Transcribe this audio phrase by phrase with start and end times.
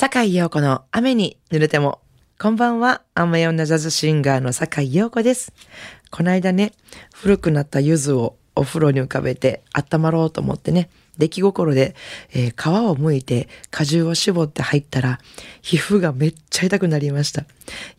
[0.00, 2.00] 坂井陽子の雨に濡れても。
[2.38, 5.52] こんばんは、雨女ジャズシンガーの坂井陽子です。
[6.10, 6.72] この間ね、
[7.12, 11.94] 古くなった柚子をお風呂に浮かべて温まろうと思ってね、出来心で、
[12.32, 15.18] えー、皮を剥いて果汁を絞って入ったら、
[15.60, 17.44] 皮膚がめっちゃ痛くなりました。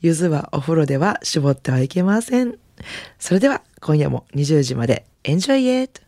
[0.02, 2.58] 柚子はお風呂では絞ってはいけません。
[3.20, 6.02] それでは、今夜も20時まで Enjoy it!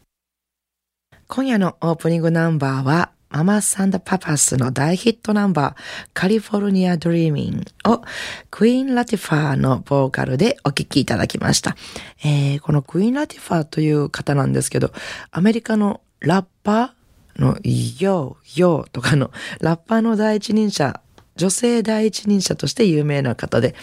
[1.28, 5.76] 今夜のオープニングナンバーは、 Mamas and the Papas の大ヒットナンバー、
[6.14, 8.04] California Dreamin' を
[8.52, 11.76] クイーン・ラティファーのボーカルでお聴きいただきました。
[12.24, 14.94] えー、このクイーン・ラティファーという方なんですけど、
[15.32, 17.58] アメリカのラッパーの
[18.00, 21.02] ヨー、ヨーとかのラッパーの第一人者
[21.36, 23.74] 女性第一人者として有名な方で、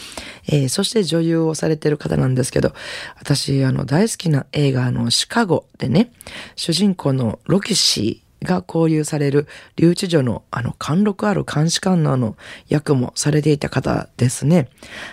[0.47, 2.73] えー、そして女優をされている方なんですけど、
[3.19, 6.13] 私、あの、大好きな映画のシカゴでね、
[6.55, 12.37] 主人公のロキシーが交流される留置所のあの貫禄ある監視官のあの
[12.69, 14.69] 役もされていた方ですね。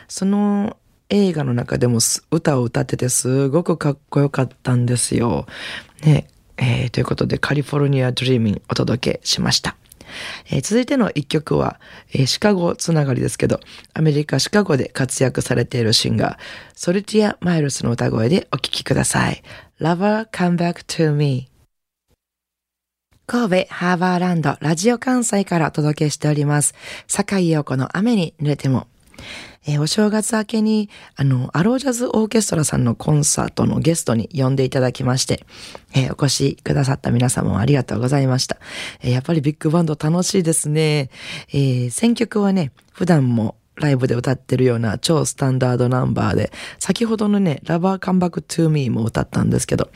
[0.08, 0.77] その
[1.10, 1.99] 映画の中でも
[2.32, 5.46] 歌を歌っててすごくかっこよかったんですよ。
[6.04, 9.76] ね、えー、ということでカリフォルニア・ドリーミンお届けしました。
[10.49, 11.79] えー、続いての一曲は、
[12.13, 13.60] えー、シカゴつながりですけど、
[13.94, 16.38] アメリカ・シカゴで活躍されているシンガー、
[16.76, 19.44] ソリティア・マイルスの歌声でお聴きください。
[19.79, 21.49] Lover Come Back to Me
[23.29, 26.73] 神戸ハーバーランドラジオ関西からお届けしております。
[27.07, 28.87] 坂井陽子の雨に濡れても。
[29.67, 35.45] えー、お正月明けに、あの、アロージャズオーケストラさんのコンサートのゲストに呼んでいただきまして、
[35.93, 38.59] えー、お越しくださった皆様ありがとうございました。
[39.01, 41.09] えー、やっぱりビッグバンド楽しいですね。
[41.53, 49.89] え選曲はね、普段もライブで歌ってるような超スタンダードナンバーで、先ほどのね、Lover Come Back to Me も歌ったんですけど、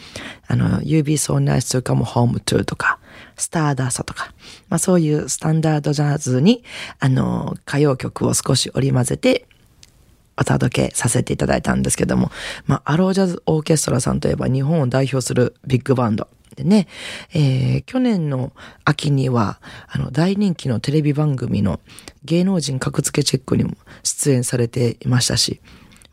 [0.47, 2.99] あの、You Be So Nice to Come Home to とか、
[3.37, 4.33] スターダーサとか、
[4.69, 6.63] まあそういうスタンダードジャズに、
[6.99, 9.47] あの、歌謡曲を少し織り交ぜて、
[10.37, 12.31] お届けさせていただいたんですけども、
[12.65, 16.27] まあ、アロージャズオーケストラさんといえば日本を代表するビッグバンド。
[16.63, 16.87] でね、
[17.33, 18.53] えー、去年の
[18.85, 21.79] 秋には、あの、大人気のテレビ番組の
[22.23, 23.71] 芸能人格付けチェックにも
[24.03, 25.61] 出演されていましたし、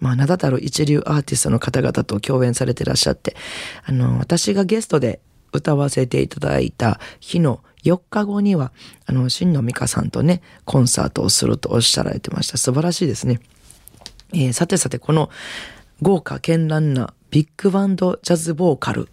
[0.00, 3.36] まあ、名だたる一流アーティストの方々と共演されてらっしゃって、
[3.84, 5.20] あの、私がゲストで
[5.52, 8.72] 歌わせていただいた日の4日後には、
[9.06, 12.58] あの、新野美香さんとね、コンサートをするとおっしゃられてました。
[12.58, 13.40] 素晴らしいですね。
[14.32, 15.30] えー、さてさて、この
[16.00, 19.08] 豪華絢爛なビッグバンドジャズボーカル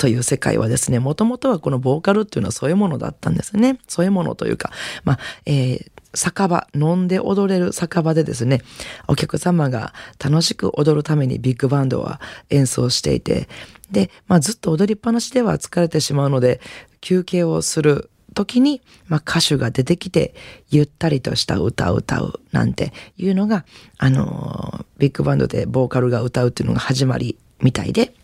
[0.00, 3.78] という世界はですね、もともとはこのボーカルっていうのはそういうものだったんですね。
[3.86, 4.70] そういうものというか、
[5.04, 8.62] まあ、えー、酒場、飲んで踊れる酒場でですね、
[9.08, 12.18] お客様が楽しく踊るためにビッグバンドは
[12.48, 13.46] 演奏していて、
[13.90, 16.62] で、まあずっと踊りっぱなしでは疲れてしまうので、
[17.02, 20.34] 休憩をする時に、まあ歌手が出てきて、
[20.70, 23.66] ゆったりとした歌を歌うなんていうのが、
[23.98, 28.14] あの、ビッグバンドでボーカルが歌うっていうのが始まりみたいで、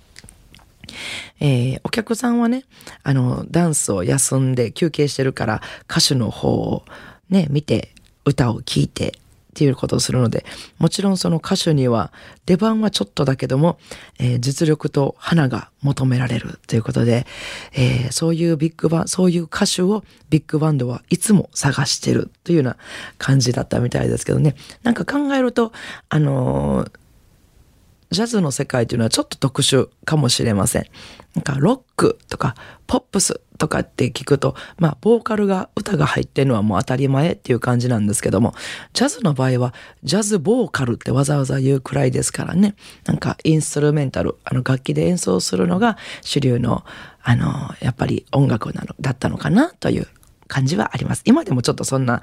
[1.41, 2.65] えー、お客さんはね、
[3.03, 6.85] あの、ダンスを休んで休憩してるから歌手の方を
[7.31, 7.93] ね、見て、
[8.27, 9.13] 歌を聴いてっ
[9.55, 10.45] ていうことをするので、
[10.79, 12.13] もちろんその歌手には
[12.45, 13.79] 出番はちょっとだけども、
[14.19, 17.27] えー、実力と花が求められるということで、
[17.73, 22.77] えー、そういうビッグバン、そういう歌手をビッグバンドはいつも探してるというような
[23.17, 24.57] 感じだったみたいですけどね。
[24.83, 25.73] なんか考えると、
[26.11, 26.91] あのー
[28.11, 30.87] ジャズの世界というのはちょっと特殊かもしれません。
[31.35, 32.55] なんかロックとか
[32.87, 38.55] ポップスとかって聞くと、まあボーカルが歌が入ってるのはもう当たり前っていう感じなんですけども、
[38.93, 39.75] ジャズの場合は
[40.05, 42.77] ジャズボーカルってわざわざ言うくらいですからね。
[43.07, 46.85] なんかインストルメンタル、あの楽器で演奏するのが主流の、
[47.23, 50.07] あの、やっぱり音楽なの、だったのかなという
[50.47, 51.23] 感じはあります。
[51.25, 52.23] 今でもちょっとそんな、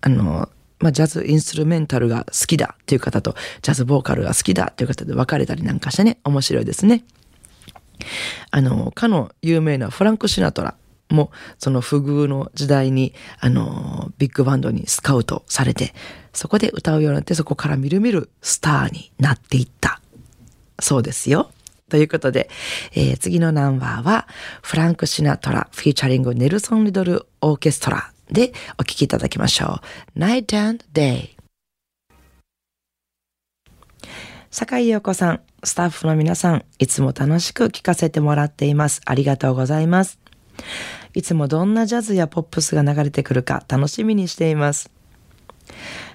[0.00, 0.48] あの、
[0.82, 7.04] まあ、ジャズインストゥルメンタルが好きだっていう方と、ジャズボーカルが好きだっていう方で分かれたりなんかしてね、面白いですね。
[8.50, 10.74] あの、かの有名なフランク・シナトラ
[11.08, 15.94] も、その不遇の時代に、あの、ビッグバンドにスカウトされて、
[16.32, 20.00] そこで歌うようになって、そこからみるみるスターになっていった。
[20.80, 21.52] そうですよ。
[21.90, 22.48] ということで、
[22.94, 24.26] えー、次のナンバーは、
[24.62, 29.80] フランク・シナトラ、フィーチャリングネルソン・リドル・オーケストラでお聴きいただきましょ
[30.16, 30.18] う。
[30.18, 31.30] Night and Day
[34.50, 39.00] 坂井陽子さん、スタッフの皆さん、いつも楽しく聴かせてもらっています。
[39.06, 40.18] ありがとうございます。
[41.14, 44.90] いつもどんなジャズやポップスが流れてくるか楽しみにしています。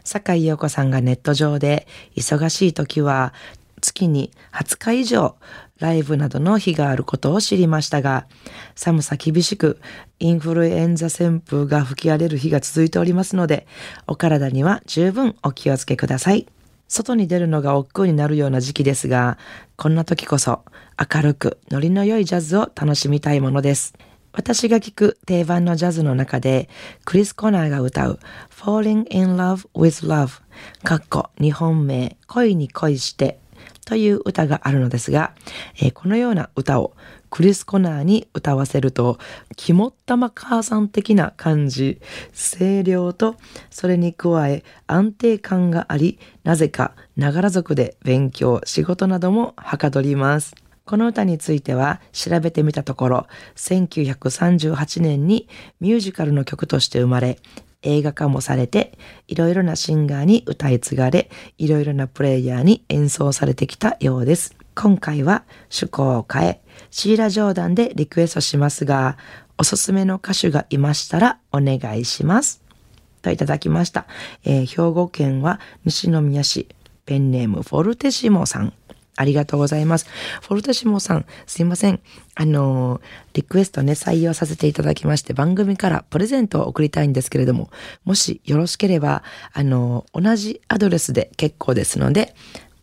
[0.03, 3.33] 坂井陽子さんがネット上で忙しい時は
[3.81, 5.35] 月に20日以上
[5.79, 8.27] ライブなどの日があることを知りましたが、
[8.75, 9.79] 寒さ厳しく
[10.19, 13.67] インフルエンザ旋風が吹き荒れる日が続いておりますので、
[14.07, 16.47] お体には十分お気をつけください。
[16.87, 19.37] 外に出るのが億劫になるような時期ですが、
[19.75, 20.63] こんな時こそ
[21.13, 23.93] 明るくノリの良いジャズを楽しみたいものです。
[24.31, 26.69] 私が聴く定番のジャズの中で、
[27.05, 28.19] クリス・コナーが歌う
[28.55, 30.41] Falling in Love with Love
[30.83, 33.39] かっこ日本名恋に恋して
[33.87, 35.33] という歌があるのですが、
[35.77, 36.93] えー、このような歌を
[37.29, 39.17] クリス・コナーに歌わせると、
[39.55, 42.01] 肝っ玉母さん的な感じ、
[42.59, 43.37] 声量と、
[43.69, 50.53] それに加え安定感があり、なぜかながら族で勉強、仕事などもはかどります。
[50.83, 55.47] この歌については調べてみたところ、1938年に
[55.79, 57.39] ミュージカルの曲として生まれ、
[57.87, 58.97] 映画化もされて、
[59.27, 64.55] いろいろなシンガーに歌い継がれ、いろいろなプレイヤーに演奏されてきたようです。
[64.75, 66.61] 今回は趣向を変え、
[66.91, 69.17] シーラ・ジョーダンでリクエストしますが、
[69.57, 72.61] おすすめの歌手がいましたらお願いします。
[73.21, 74.05] といただきました。
[74.43, 76.67] えー、兵庫県は西宮市、
[77.05, 78.73] ペンネームフォルテシモさん。
[79.17, 80.07] ありがとうございます。
[80.41, 81.99] フォルテシモさん、すいません。
[82.35, 83.01] あの、
[83.33, 87.69] リクエストね、採用させていただきまして、番組からプレゼントを送りたいんですけれども、
[88.05, 92.35] もしよろしければ、あの、同じアドレスで結構ですので、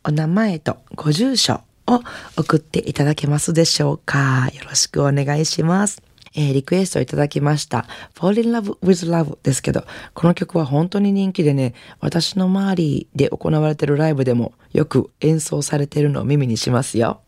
[0.04, 2.02] お名前とご住所を
[2.36, 6.13] 送っていただけますでしょうかよろしくお願いします。
[6.34, 9.84] えー、リクエストいただきました Fall in Love with Love ですけど、
[10.14, 17.20] この曲は本当に人気でね、私の周りで行われているライブでもよく演奏されているのを耳にしますよ。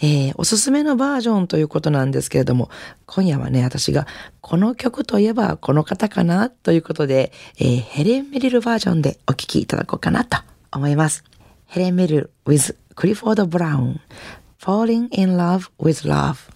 [0.00, 2.70] えー、おすすめのバージョンということなんですけれども、
[3.06, 4.06] 今夜はね、私が
[4.40, 10.38] この曲といえばこの方かなということで、えー、ヘレン・メリルバージョンでお聴きいただこうかなと
[10.72, 11.24] 思います。
[11.66, 14.00] ヘレン・メリル with クリフォード・ブラウン
[14.60, 16.51] Falling in Love with Love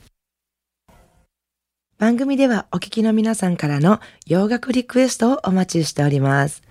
[1.99, 6.63] 番組ではお聞きの皆さんからの洋楽リクエストをお待ちしております。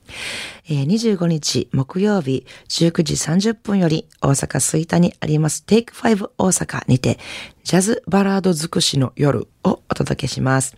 [0.69, 7.19] えー、25日木曜日19時30分より大阪吹田にあります Take 5大阪にて
[7.67, 10.77] ジャズバラード尽くしの夜をお届けします。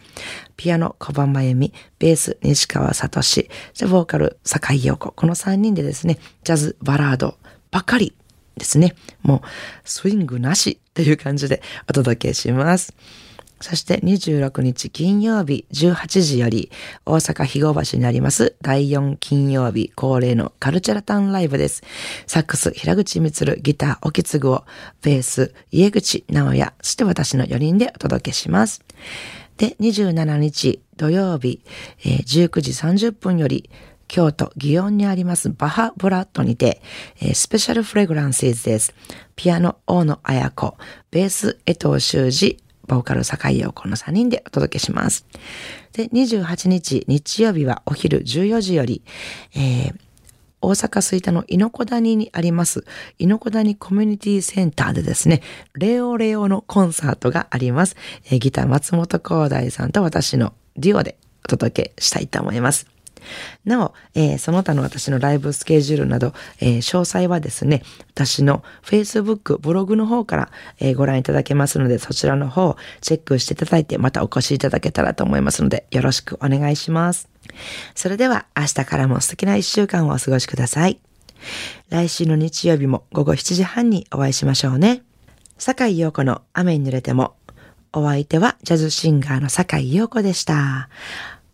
[0.57, 5.11] ピアノ小判真由美、ベース西川聡、じゃボーカル坂井陽子。
[5.11, 7.37] この3人でですね、ジャズバラード
[7.69, 8.15] ばかり
[8.57, 8.95] ですね。
[9.21, 9.47] もう
[9.83, 12.95] スイングなしという感じでお届けします。
[13.61, 16.71] そして26日金曜日18時より
[17.05, 21.83] 大阪肥後橋にあります第4金曜日恒例のカルチャラタンライブです。
[22.27, 24.65] サックス平口光、ギター沖継を、
[25.01, 28.81] ベース家口直也、そして私の4人でお届けします。
[29.57, 31.61] で、27日土曜日、
[32.05, 33.69] えー、19時30分より
[34.07, 36.81] 京都祇園にありますバハブラッドにて、
[37.21, 38.93] えー、スペシャルフレグランシーズです。
[39.35, 40.77] ピアノ大野彩子、
[41.11, 42.57] ベース江藤修二、
[42.89, 45.25] ボーカル坂井陽子の3人でお届けします。
[45.93, 49.03] で、28日日曜日はお昼14時より、
[49.55, 49.95] えー、
[50.61, 52.83] 大阪吹田の猪子谷にあります、
[53.19, 55.41] 猪子谷コミュニティセンターでですね、
[55.75, 57.95] レオレオのコンサートがあります。
[58.29, 61.15] え、ギター松本光大さんと私のデュオで
[61.45, 62.98] お届けしたいと思います。
[63.65, 67.83] なお、えー、その他の私のライブスケジュールなど、えー、詳細はですね、
[68.13, 77.29] 私の Facebook、ブログの方から、えー、ご覧いただけますので、そちらの方をチェックしていただいて、またお越しいただけたらと思いますので、よろしくお願いします。
[77.95, 80.99] それでは、明日からも素敵な一週間をお過ごしください。
[81.89, 85.03] 来週の日曜日も午後7時半にお会いしましょうね。
[85.57, 87.35] 坂井陽子の雨に濡れても、
[87.91, 90.89] お相手はジャズシンガーの坂井陽子でした。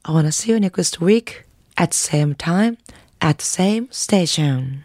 [0.03, 1.45] I wanna see you next week.
[1.77, 2.77] At same time
[3.22, 4.84] at same station.